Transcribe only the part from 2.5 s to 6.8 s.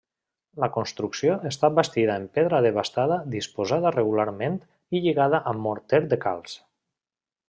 desbastada disposada regularment i lligada amb morter de calç.